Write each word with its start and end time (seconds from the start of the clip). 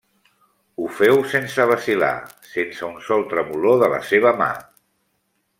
Ho 0.83 0.87
féu 0.99 1.19
sense 1.33 1.67
vacil·lar, 1.73 2.09
sense 2.55 2.89
un 2.89 2.99
sol 3.11 3.29
tremolor 3.35 3.81
de 3.85 3.95
la 3.97 4.05
seva 4.13 4.37
mà. 4.45 4.53